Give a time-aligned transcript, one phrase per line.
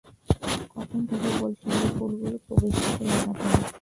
[0.73, 3.61] কখন থেকে বলছি, এই ফুলগুলো প্রবেশগেটে লাগাবেন।